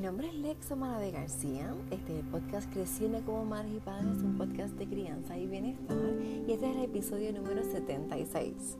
[0.00, 1.74] Mi nombre es Lexa de García.
[1.90, 5.98] Este es podcast Creciendo como Madres y Padres, un podcast de crianza y bienestar.
[6.48, 8.78] Y este es el episodio número 76.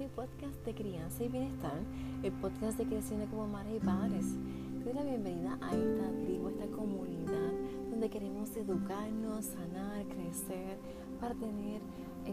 [0.00, 1.78] Y Bienestar,
[2.22, 4.24] el podcast de Creciendo como Madres y Padres.
[4.78, 7.52] Te doy la bienvenida a esta tribu, esta comunidad
[7.90, 10.78] donde queremos educarnos, sanar, crecer
[11.20, 11.82] para tener,
[12.24, 12.32] eh,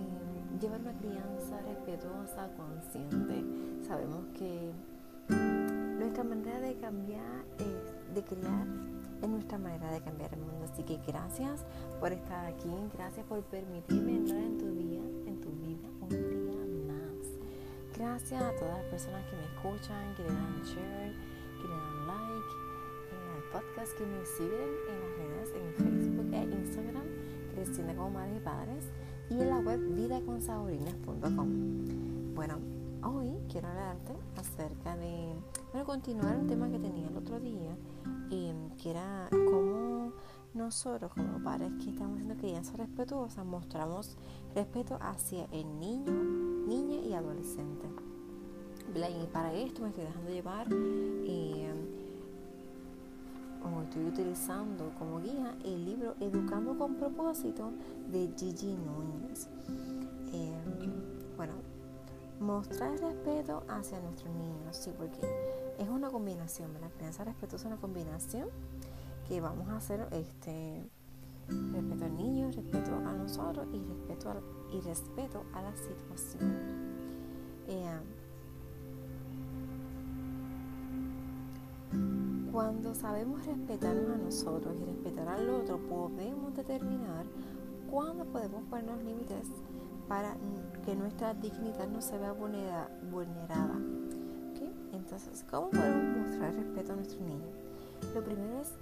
[0.62, 3.44] llevar una crianza respetuosa, consciente.
[3.86, 4.72] Sabemos que
[6.00, 8.66] nuestra manera de cambiar, es de criar,
[9.22, 10.66] es nuestra manera de cambiar el mundo.
[10.72, 11.66] Así que gracias
[12.00, 16.47] por estar aquí, gracias por permitirme entrar en tu día, en tu vida, un día
[17.98, 21.16] Gracias a todas las personas que me escuchan, que le dan share,
[21.58, 22.54] que le dan like
[23.34, 27.08] al podcast, que me siguen en las redes, en Facebook e Instagram,
[27.56, 28.92] Cristina como Madres y Padres,
[29.32, 32.36] y en la web vidaconsaborinas.com.
[32.36, 32.60] Bueno,
[33.04, 35.34] hoy quiero hablarte acerca de,
[35.72, 37.76] bueno, continuar un tema que tenía el otro día,
[38.30, 39.97] em, que era cómo
[40.58, 44.18] nosotros como padres que estamos haciendo crianza respetuosa mostramos
[44.56, 46.12] respeto hacia el niño,
[46.68, 47.88] niña y adolescente.
[48.96, 51.72] Y para esto me estoy dejando llevar eh,
[53.64, 57.72] o estoy utilizando como guía el libro Educando con propósito
[58.12, 59.48] de Gigi Núñez.
[60.34, 60.54] Eh,
[61.36, 61.54] bueno,
[62.40, 65.20] mostrar respeto hacia nuestros niños, sí, porque
[65.78, 68.50] es una combinación, la crianza respetuosa es una combinación
[69.28, 70.90] que vamos a hacer este
[71.48, 74.42] respeto al niño, respeto a nosotros y respeto a,
[74.74, 76.56] y respeto a la situación.
[77.68, 78.00] Eh,
[82.52, 87.26] cuando sabemos respetarnos a nosotros y respetar al otro, podemos determinar
[87.90, 89.48] cuándo podemos ponernos límites
[90.08, 90.36] para
[90.86, 93.76] que nuestra dignidad no se vea vulnerada.
[94.92, 97.67] Entonces, ¿cómo podemos mostrar respeto a nuestro niño?
[98.14, 98.74] Lo primero es,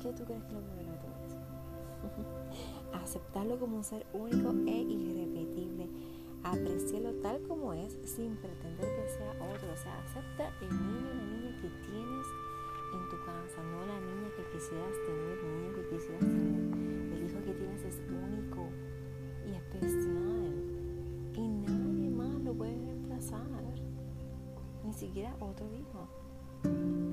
[0.00, 1.06] ¿qué tú crees que lo primero que tú
[2.92, 5.88] Aceptarlo como un ser único e irrepetible.
[6.42, 9.72] Apreciarlo tal como es sin pretender que sea otro.
[9.72, 12.26] O sea, acepta el niño la niña que tienes
[12.94, 17.16] en tu casa, no la niña que quisieras tener, el niño que quisieras tener.
[17.16, 18.68] El hijo que tienes es único
[19.46, 20.54] y especial.
[21.34, 23.46] Y nadie más lo puede reemplazar.
[24.84, 26.08] Ni siquiera otro hijo.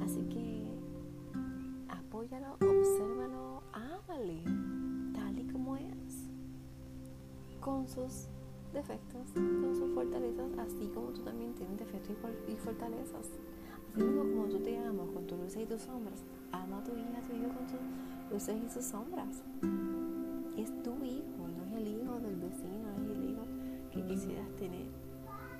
[0.04, 0.73] Así que
[2.24, 4.44] apóyalo, obsérvalo, ámale,
[5.14, 6.30] tal y como es.
[7.60, 8.28] Con sus
[8.74, 12.16] defectos, con sus fortalezas, así como tú también tienes defectos
[12.48, 13.28] y fortalezas.
[13.92, 16.92] Así mismo como tú te amas con tus luces y tus sombras, ama a tu
[16.92, 19.44] hija, a tu hijo con tus luces y sus sombras.
[20.58, 23.44] Es tu hijo, no es el hijo del vecino, no es el hijo
[23.92, 24.88] que quisieras tener.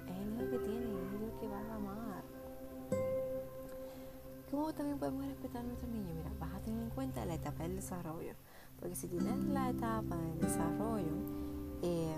[0.08, 1.93] Es el hijo que tienes, es el hijo que vas a amar.
[4.74, 6.16] ¿Cómo también podemos respetar a nuestros niños?
[6.16, 8.34] Mira, vas a tener en cuenta la etapa del desarrollo.
[8.80, 11.14] Porque si tienes la etapa del desarrollo
[11.84, 12.16] eh,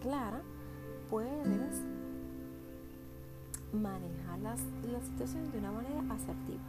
[0.00, 0.40] clara,
[1.10, 1.82] puedes
[3.74, 4.60] manejar las,
[4.90, 6.64] las situaciones de una manera asertiva.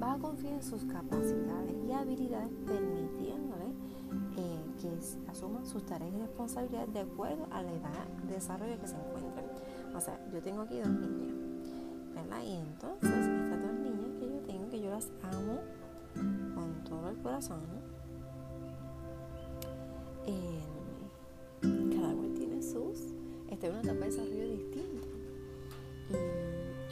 [0.00, 3.66] Vas a confiar en sus capacidades y habilidades permitiéndole
[4.36, 8.88] eh, que asuman sus tareas y responsabilidades de acuerdo a la edad de desarrollo que
[8.88, 9.46] se encuentren.
[9.94, 11.36] O sea, yo tengo aquí dos niñas,
[12.16, 12.42] ¿verdad?
[12.42, 13.43] Y entonces
[15.22, 15.60] amo
[16.54, 17.60] con todo el corazón,
[21.62, 23.12] cada cual tiene sus,
[23.50, 25.08] está en una etapa de desarrollo distinta.
[26.10, 26.12] Y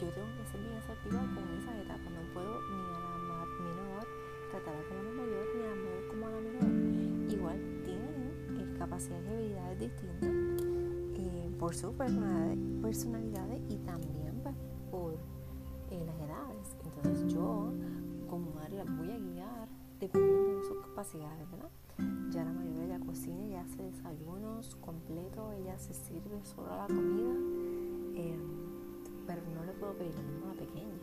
[0.01, 2.09] yo tengo que ser bien asertiva con esa etapa.
[2.09, 2.97] No puedo ni a
[3.29, 4.07] la menor
[4.51, 7.31] tratarla como la mayor, ni a la mayor como a la menor.
[7.31, 10.29] Igual tienen eh, capacidades y habilidades distintas
[11.15, 14.22] eh, por sus personalidades y también
[18.73, 19.67] como madre la voy a guiar
[19.99, 21.69] dependiendo de sus capacidades, ¿verdad?
[22.31, 27.35] Ya la mayoría ya cocina, ya hace desayunos completos, ella se sirve sola la comida,
[28.15, 28.37] eh,
[29.27, 30.97] pero no le puedo pedir lo mismo a la pequeña.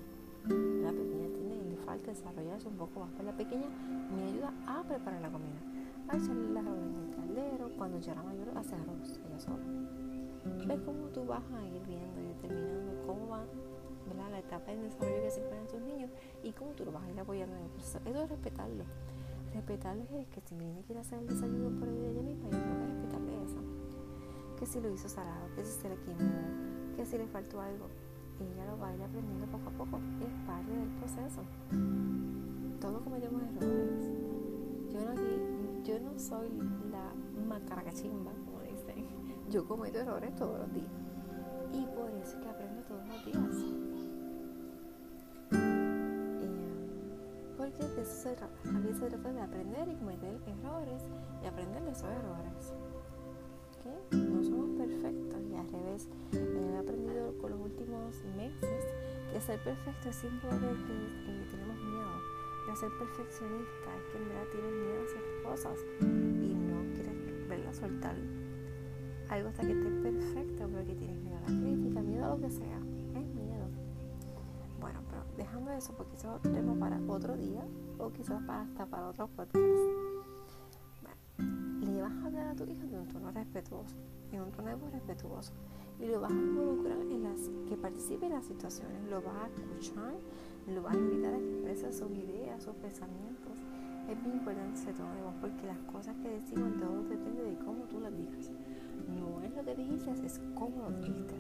[0.82, 3.69] La pequeña tiene, le falta desarrollarse un poco más, pero la pequeña
[4.14, 5.61] me ayuda a preparar la comida,
[6.08, 9.64] a echarle la arroz en el caldero, cuando ya la mayor hace arroz ella sola.
[10.66, 13.28] ¿Ves cómo tú vas a ir viendo y determinando cómo
[14.15, 16.11] la etapa de desarrollo que se encuentran tus niños
[16.43, 17.99] y cómo tú lo vas a ir apoyando en el proceso?
[18.05, 18.85] Eso es respetarlo
[19.53, 22.79] respetarles es que si mi niña quiere hacer el desayuno por ella misma, yo tengo
[22.79, 23.59] que respetarle eso.
[24.59, 26.31] Que si lo hizo salado, que si se le quemó,
[26.97, 27.87] que si le faltó algo,
[28.41, 30.01] ella lo va a ir aprendiendo poco a poco.
[30.21, 31.43] Es parte del proceso.
[32.81, 34.11] Todos cometemos errores.
[34.91, 36.49] Yo no, yo no soy
[36.91, 37.12] la
[37.47, 39.07] macaracachimba, como dicen.
[39.51, 40.93] Yo cometo errores todos los días.
[41.73, 43.89] Y por eso es que aprendo todos los días.
[47.78, 48.55] De se trata.
[48.69, 51.02] A mí se trata de aprender y cometer errores
[51.43, 52.72] y aprender de esos errores.
[54.12, 56.08] No somos perfectos y al revés.
[56.32, 58.84] He aprendido con los últimos meses
[59.32, 60.93] que ser perfecto es simplemente
[61.25, 62.20] que tenemos miedo.
[62.69, 67.49] De ser perfeccionista es que en verdad tienes miedo a hacer cosas y no quieres
[67.49, 68.16] verla soltar
[69.28, 72.50] algo hasta que esté perfecto porque tienes miedo a la crítica, miedo a lo que
[72.50, 72.89] sea.
[75.42, 77.64] Dejando eso porque eso es otro tema para otro día
[77.98, 79.56] o quizás para, hasta para otro podcast
[82.00, 83.94] vas a hablar a tu hijo de un tono respetuoso,
[84.32, 85.52] en un tono respetuoso,
[85.98, 89.46] y lo vas a involucrar en las que participe en las situaciones, lo vas a
[89.48, 90.14] escuchar,
[90.66, 93.52] lo vas a invitar a que exprese sus ideas, sus pensamientos.
[94.08, 97.56] Es bien importante ese tono de voz porque las cosas que decimos todo depende de
[97.58, 98.50] cómo tú las digas.
[99.06, 101.34] No es lo que dijiste, es cómo lo dijiste.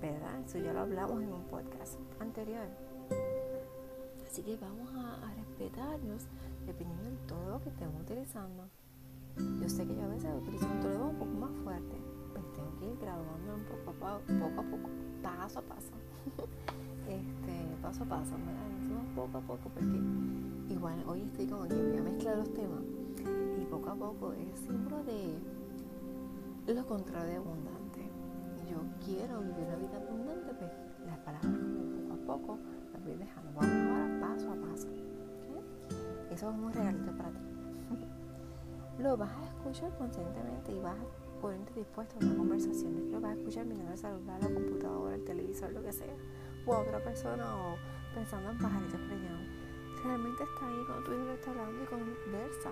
[0.00, 0.40] ¿Verdad?
[0.44, 2.66] Eso ya lo hablamos en un podcast anterior.
[4.36, 6.26] Así que vamos a, a respetarnos
[6.66, 8.68] dependiendo del todo que estemos utilizando.
[9.62, 11.96] Yo sé que yo a veces utilizo un tono un poco más fuerte,
[12.34, 14.90] pues tengo que ir graduando un poco a poco, a poco,
[15.22, 15.92] paso a paso.
[17.08, 18.34] este, paso a paso,
[19.14, 19.98] poco a poco porque
[20.68, 22.82] igual hoy estoy como que voy a mezclar los temas
[23.58, 28.10] y poco a poco es símbolo de lo contrario de abundante.
[28.70, 30.70] Yo quiero vivir una vida abundante, pues
[31.06, 31.54] las palabras
[32.06, 32.58] poco a poco
[32.92, 33.50] las voy dejando.
[33.54, 33.75] Vamos
[36.36, 37.38] Eso es un regalito para ti
[38.98, 43.10] lo vas a escuchar conscientemente y vas a ponerte dispuesto a una conversación.
[43.10, 46.14] Lo vas a escuchar mirando el celular, la computadora, el televisor, lo que sea,
[46.66, 47.76] o a otra persona o
[48.14, 49.46] pensando en pajaritos preñados.
[50.04, 52.70] Realmente está ahí cuando tu hijo está hablando y conversa.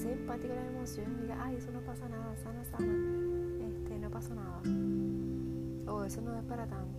[0.00, 2.92] Sé empático con la emoción y diga, ay, eso no pasa nada, sana, sana,
[3.60, 4.62] este, no pasa nada.
[5.92, 6.93] O eso no es para tanto.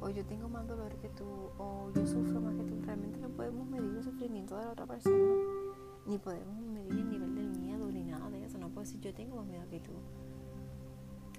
[0.00, 1.26] O yo tengo más dolor que tú,
[1.58, 2.80] o yo sufro más que tú.
[2.84, 5.34] Realmente no podemos medir el sufrimiento de la otra persona
[6.08, 8.56] ni podemos medir el nivel del miedo ni nada de eso.
[8.56, 9.92] No puedo decir yo tengo más miedo que tú.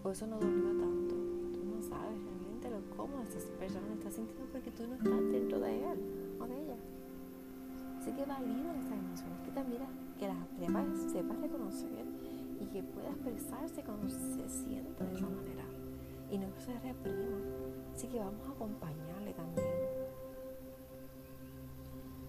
[0.03, 1.15] O eso no dolió tanto.
[1.53, 5.59] Tú no sabes realmente lo cómodo esa persona está sintiendo porque tú no estás dentro
[5.59, 6.00] de él
[6.39, 6.75] o de ella.
[7.97, 9.81] Así que valida esas emociones, que también
[10.19, 12.06] que las sepas, sepas reconocer
[12.61, 15.65] y que pueda expresarse cuando se sienta de esa manera
[16.29, 17.39] y no se reprima.
[18.00, 19.68] Así que vamos a acompañarle también.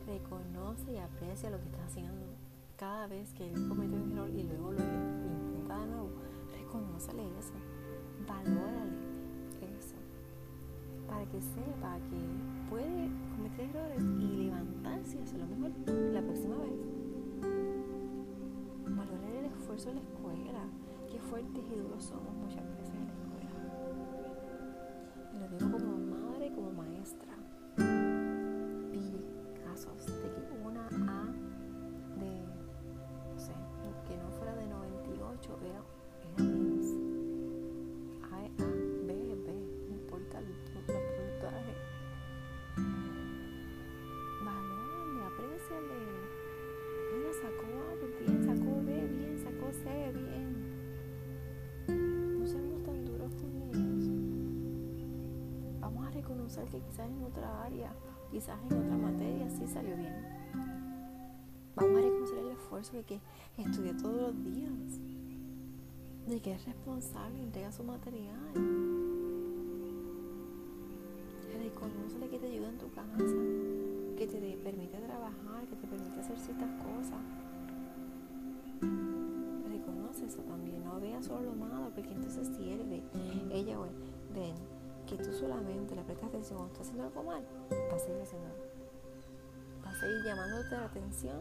[0.05, 2.27] Reconoce y aprecia lo que está haciendo.
[2.77, 6.11] Cada vez que él comete un error y luego lo intenta de nuevo,
[6.59, 7.53] reconócele eso,
[8.27, 8.97] valórale
[9.79, 9.95] eso,
[11.07, 12.19] para que sepa que
[12.69, 16.81] puede cometer errores y levantarse y hacer lo mejor la próxima vez.
[18.89, 20.65] Valórale el esfuerzo de la escuela,
[21.09, 23.00] qué fuertes y duros somos muchas veces
[56.81, 57.93] quizás en otra área,
[58.31, 60.15] quizás en otra materia sí salió bien.
[61.77, 63.21] Vamos a reconocer el esfuerzo de que
[63.57, 65.01] estudia todos los días,
[66.27, 68.37] de que es responsable entrega su material.
[71.59, 73.17] Reconoce que te ayuda en tu casa,
[74.17, 77.21] que te permite trabajar, que te permite hacer ciertas cosas.
[79.69, 83.03] Reconoce eso también, no veas solo lo malo, porque entonces sirve.
[83.51, 83.95] Ella, bueno,
[84.35, 84.55] ven,
[85.11, 87.43] que tú solamente le prestas atención cuando estás haciendo algo mal,
[87.91, 88.49] va a seguir haciendo
[89.85, 91.41] Va a seguir llamándote la atención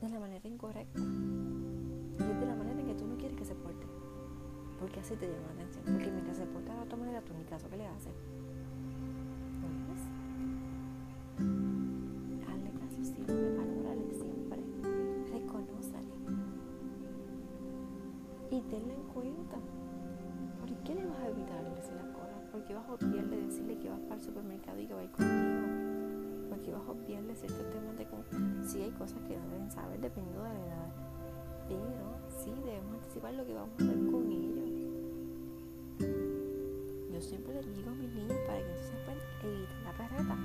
[0.00, 1.00] de la manera incorrecta.
[1.00, 3.86] Y es de la manera en que tú no quieres que se porte.
[4.80, 5.84] Porque así te llama la atención.
[5.84, 8.14] Porque mientras se porta de otra manera, tú ni caso que le haces.
[22.68, 25.10] Qué vas a obviarle decirle que vas para el supermercado y que va a ir
[25.10, 26.50] contigo?
[26.50, 28.24] ¿Por qué vas a obviarle ciertos temas de cómo
[28.62, 30.90] sí hay cosas que no deben saber dependiendo de la edad?
[31.66, 34.54] Pero sí debemos anticipar lo que vamos a hacer con ellos.
[37.10, 40.36] yo siempre les digo a mis niños para que entonces puedan evitar la perreta.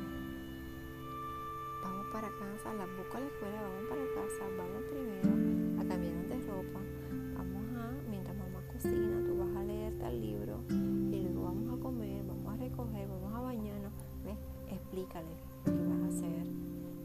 [1.84, 5.30] Vamos para casa, las busco a la escuela, vamos para casa, vamos primero
[5.76, 6.80] a cambiar de ropa,
[7.36, 10.53] vamos a, mientras mamá cocina, tú vas a leerte el libro
[14.94, 15.26] Explícale
[15.66, 16.46] qué vas a hacer.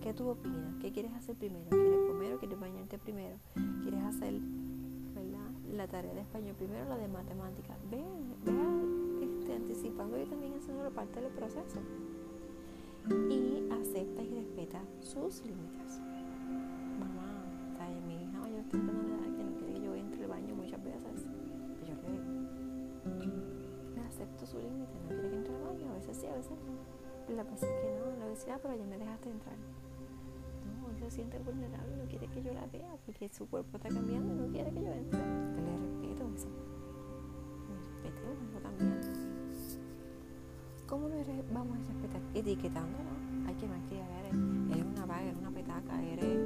[0.03, 0.77] ¿Qué tú opinas?
[0.79, 1.71] ¿Qué quieres hacer primero?
[1.71, 3.39] ¿Quieres comer o quieres bañarte primero?
[3.83, 4.35] ¿Quieres hacer
[5.73, 7.79] la tarea de español primero o la de matemáticas?
[7.91, 8.05] Ve,
[8.45, 11.81] ve este, anticipando y también haciendo parte del proceso.
[13.31, 15.99] Y acepta y respeta sus límites.
[17.01, 17.43] Mamá,
[18.07, 21.25] mi hija mayor de edad que no quiere que yo entre al baño muchas veces.
[21.79, 23.33] Pues yo le digo,
[24.07, 26.98] acepto su límite, no quiere que entre al baño, a veces sí, a veces no.
[27.35, 29.57] La veces que no, la ah, pero ya me dejaste entrar
[30.99, 34.37] se siente vulnerable, no quiere que yo la vea porque su cuerpo está cambiando y
[34.37, 35.21] no quiere que yo entre.
[35.21, 36.49] Que le respeto eso.
[38.03, 39.01] Respetemos eso también.
[40.87, 41.15] ¿Cómo lo
[41.53, 42.21] vamos a respetar?
[42.35, 43.11] Etiquetándolo.
[43.47, 44.35] Hay que que eres,
[44.71, 46.39] eres una vaga, eres una petaca, eres.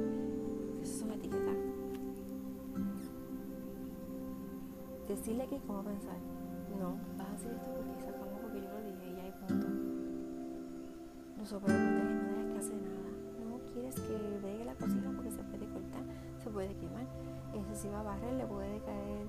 [0.81, 1.57] Esas son etiquetas.
[5.07, 6.17] Decirle que cómo pensar.
[6.79, 8.22] No, vas a decir esto porque se
[11.43, 13.03] No sobreproteges, no dejes que hace nada
[13.73, 16.03] quieres que bregue la cocina porque se puede cortar,
[16.41, 17.05] se puede quemar.
[17.53, 19.27] Ese si va a barrer le puede caer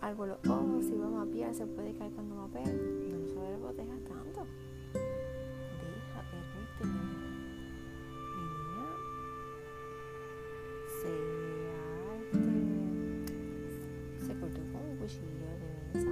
[0.00, 2.64] algo los ojos, si va a mapear se puede caer cuando mapea.
[2.64, 4.46] No se proteja tanto.
[4.94, 7.00] Deja, permíteme.
[8.36, 8.88] Mi niña
[11.02, 11.12] se,
[12.22, 12.56] este,
[14.24, 16.10] se cortó con un cuchillo de mesa.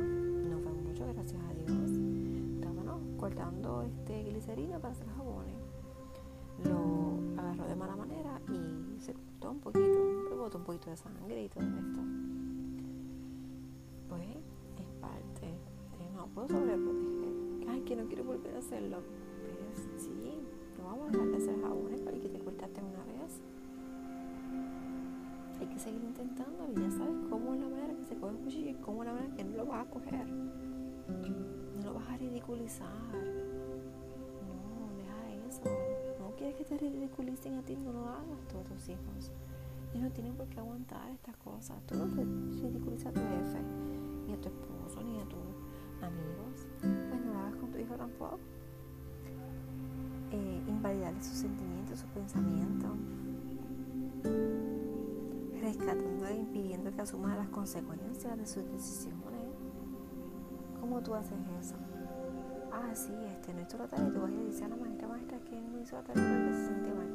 [0.50, 1.90] No fue mucho, gracias a Dios.
[2.54, 5.08] Estábamos cortando este glicerina para hacer
[10.68, 12.00] poquito, de sangre y todo esto.
[14.10, 14.22] Pues
[14.76, 15.46] es parte
[15.98, 17.68] de no puedo sobreproteger.
[17.70, 18.98] Ay, que no quiero volver a hacerlo.
[19.00, 20.38] Pues sí,
[20.78, 23.40] no vamos a dejar de hacer jabones para que te cortaste una vez.
[25.58, 28.44] Hay que seguir intentando y ya sabes cómo es la manera que se coge un
[28.44, 30.26] cuchillo cómo es la manera que no lo vas a coger.
[30.26, 33.48] No lo vas a ridiculizar
[36.38, 39.32] quieres que te ridiculicen a ti, no lo hagas tú a tus hijos.
[39.98, 41.76] Ellos no tienen por qué aguantar estas cosas.
[41.86, 43.58] Tú no ridiculizas a tu jefe,
[44.28, 45.40] ni a tu esposo, ni a tus
[46.00, 46.68] amigos.
[46.80, 48.38] Pues no lo hagas con tu hijo tampoco.
[50.30, 52.92] Eh, invalidarle sus sentimientos, sus pensamientos.
[55.60, 59.48] Rescatándole, impidiendo que asuma las consecuencias de sus decisiones.
[60.80, 61.74] ¿Cómo tú haces eso?
[62.72, 65.08] ah, sí, este, no hizo la tarea y tú vas a decir a la maestra,
[65.08, 67.14] maestra, que no hizo la tarea porque se siente mal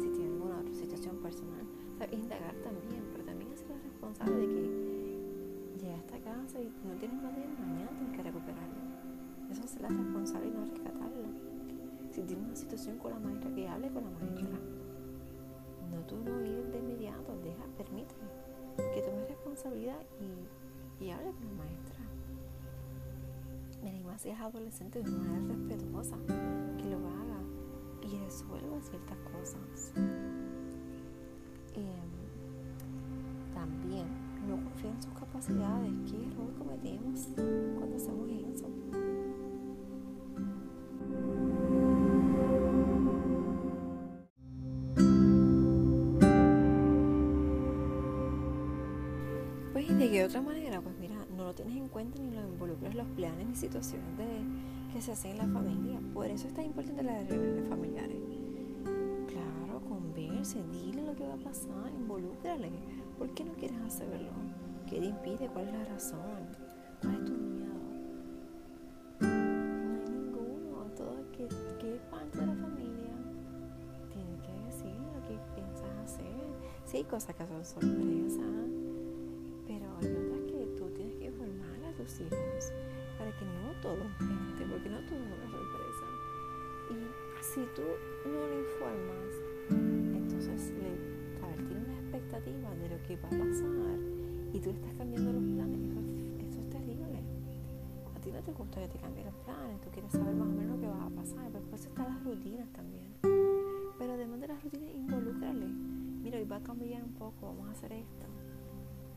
[0.00, 1.66] si tiene alguna otra situación personal.
[2.12, 7.34] indagar también, pero también es responsable de que llega a casa y no tienes más
[7.34, 8.80] de mañana, tienes que recuperarlo.
[9.50, 11.28] Eso es la responsable y no rescatarlo.
[12.10, 14.58] Si tienes una situación con la maestra, que hable con la maestra.
[15.90, 18.28] No tú no ir de inmediato, deja, permíteme
[18.94, 21.97] que tome responsabilidad y, y hable con la maestra.
[24.18, 27.40] Si es adolescente de una manera respetuosa, que lo haga
[28.02, 29.92] y resuelva ciertas cosas.
[31.76, 34.08] Em, también
[34.48, 35.92] no confía en sus capacidades.
[36.10, 37.28] ¿Qué error cometemos
[37.78, 38.66] cuando hacemos eso?
[49.72, 50.97] Pues de qué otra manera, pues
[51.64, 55.38] tienes en cuenta ni lo involucras los planes ni situaciones de que se hace en
[55.38, 55.98] la familia.
[56.14, 58.16] Por eso es tan importante las reuniones familiares.
[59.26, 62.70] Claro, converse, dile lo que va a pasar, involúcrale.
[63.18, 64.30] ¿Por qué no quieres hacerlo?
[64.88, 65.48] ¿Qué te impide?
[65.48, 66.46] ¿Cuál es la razón?
[67.02, 67.74] ¿Cuál tu miedo?
[69.20, 70.84] No hay ninguno.
[70.96, 71.48] Todo que,
[71.80, 73.10] que es parte de la familia.
[74.12, 76.28] Tienes que decir lo que piensas hacer.
[76.84, 78.67] Sí, cosas que son sorpresas,
[83.18, 84.04] para que no todo
[84.68, 86.06] porque no todo una sorpresa.
[86.90, 87.82] Y si tú
[88.28, 89.32] no lo informas,
[89.70, 93.98] Entonces, le, a ver, tiene una expectativa de lo que va a pasar
[94.52, 96.00] y tú le estás cambiando los planes, eso,
[96.38, 97.18] eso es terrible.
[98.14, 100.52] A ti no te gusta que te cambie los planes, tú quieres saber más o
[100.52, 103.08] menos lo que va a pasar, pero después están las rutinas también.
[103.98, 105.66] Pero además de las rutinas, involúcrale.
[106.22, 108.26] Mira, hoy va a cambiar un poco, vamos a hacer esto,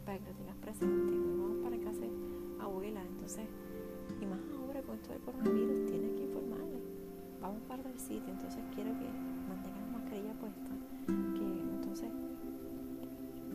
[0.06, 1.14] para que lo tengas presente.
[1.38, 3.46] Vamos para casa de abuela, entonces,
[4.20, 6.80] y más ahora con esto del coronavirus, tienes que informarle.
[7.42, 9.08] Vamos para el sitio, entonces quiero que
[9.48, 10.70] mantengas la mascarilla puesta.
[11.08, 12.10] Que entonces,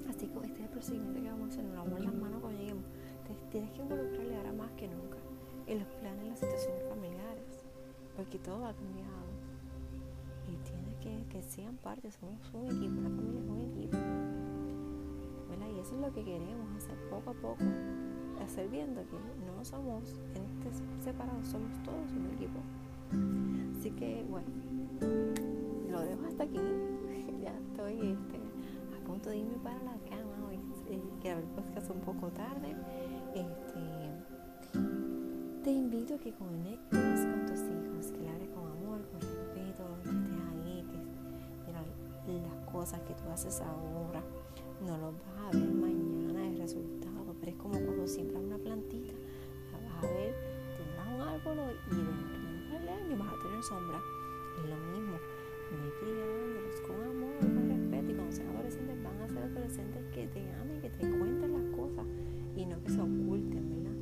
[0.09, 2.59] así como este es el procedimiento que vamos a hacer, nos lavamos las manos cuando
[2.59, 2.85] lleguemos.
[3.51, 5.19] Tienes que involucrarle ahora más que nunca
[5.67, 7.65] en los planes, las situaciones familiares,
[8.17, 9.27] porque todo ha cambiado.
[10.49, 13.99] Y tienes que que sean parte, somos un equipo, una familia es un equipo.
[15.77, 17.65] Y eso es lo que queremos hacer poco a poco,
[18.45, 19.16] hacer viendo que
[19.47, 22.61] no somos entes separados, somos todos un equipo.
[23.78, 24.47] Así que bueno,
[25.90, 26.59] lo dejo hasta aquí.
[27.43, 28.40] ya estoy este,
[28.97, 30.59] a punto de irme para la cama hoy.
[30.88, 32.75] Eh, quiero ver podcast un poco tarde.
[33.35, 33.81] Este,
[35.62, 39.85] te invito a que conectes con tus hijos, que le hables con amor, con respeto,
[40.02, 40.99] que estés ahí, que
[41.66, 41.83] mira,
[42.49, 44.23] las cosas que tú haces ahora
[44.87, 47.16] no los vas a ver mañana el resultado,
[47.47, 49.12] es como cuando siembras una plantita,
[49.73, 50.35] la vas a ver,
[50.76, 54.00] tendrás un árbol y dentro de un año vas a tener sombra.
[54.59, 55.17] Es lo mismo,
[55.71, 60.26] ve criándolos con amor, con respeto y cuando sean adolescentes van a ser adolescentes que
[60.26, 62.07] te amen, que te cuenten las cosas
[62.57, 63.97] y no que se oculten, ¿verdad?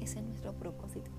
[0.00, 1.10] Ese es nuestro propósito.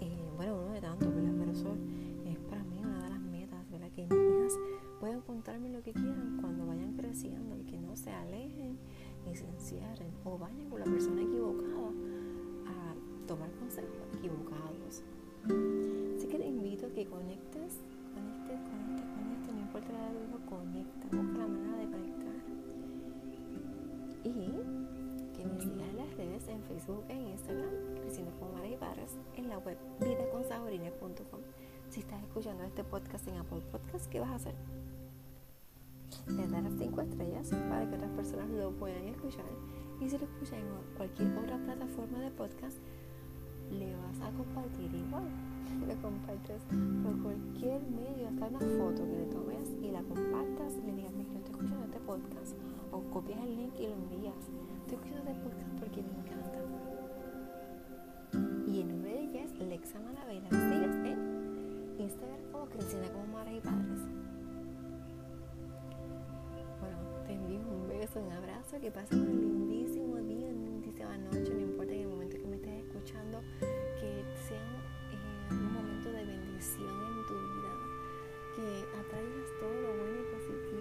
[0.00, 1.32] Eh, bueno, uno de tantos, ¿verdad?
[1.38, 1.76] Pero eso
[2.24, 3.90] es para mí una de las metas, ¿verdad?
[3.96, 4.58] Que mis hijas
[5.00, 8.78] puedan contarme lo que quieran cuando vayan creciendo y que no se alejen
[9.24, 11.90] ni se encierren o vayan con la persona equivocada
[12.66, 15.02] a tomar consejos equivocados.
[16.16, 17.80] Así que te invito a que conectes,
[18.14, 22.34] conectes, conectes, conectes, no importa la edad, conecta, busca la manera de conectar.
[24.24, 24.32] Y
[25.36, 27.70] que me sigas en las redes en Facebook e Instagram,
[28.02, 31.40] Creciendo con María y Barras, en la web vidaconsaborines.com.
[31.90, 34.54] Si estás escuchando este podcast en Apple Podcast, ¿qué vas a hacer?
[36.28, 39.44] Le das las 5 estrellas para que otras personas lo puedan escuchar.
[40.02, 42.78] Y si lo escuchan en cualquier otra plataforma de podcast,
[43.70, 45.28] le vas a compartir igual.
[45.86, 46.62] Lo compartes
[47.02, 51.30] por cualquier medio, hasta una foto que le tomes y la compartas, le digas, mira,
[51.38, 52.56] estoy escuchando este podcast.
[52.90, 54.34] O copias el link y lo envías.
[54.82, 56.58] Estoy escuchando este podcast porque me encanta.
[58.66, 60.50] Y el nombre de ella es Lexa Manavela.
[60.50, 64.00] Sigues en Instagram como Cristina como Madres y Padres.
[66.80, 69.71] Bueno, te envío un beso, un abrazo, que pases un día,
[71.12, 74.58] lindísima noche, no importa en el momento que me estés escuchando, que sea
[75.12, 77.72] eh, un momento de bendición en tu vida,
[78.56, 80.71] que atraigas todo lo bueno y positivo